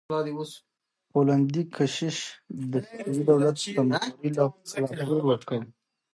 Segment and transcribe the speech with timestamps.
[1.11, 2.17] پولندي کشیش
[2.71, 4.29] د صفوي دولت کمزورۍ
[4.99, 5.59] راپور ورکړ.